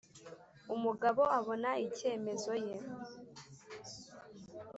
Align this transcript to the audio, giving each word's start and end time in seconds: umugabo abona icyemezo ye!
umugabo 0.75 1.21
abona 1.37 1.69
icyemezo 1.85 2.51
ye! 2.65 2.75